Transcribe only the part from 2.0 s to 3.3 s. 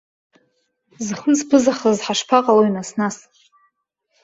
ҳашԥаҟалои нас-нас?